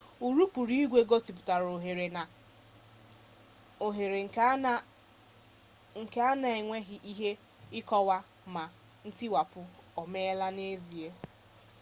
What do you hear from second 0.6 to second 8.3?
igwe gosipụtara ohere nke a na-enweghị ike ịkọwa